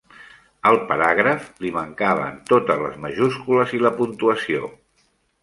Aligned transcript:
Al 0.69 0.77
paràgraf 0.91 1.45
li 1.65 1.71
mancaven 1.75 2.39
totes 2.53 2.81
les 2.87 2.97
majúscules 3.05 3.77
i 3.79 3.83
la 3.85 3.95
puntuació. 4.01 4.73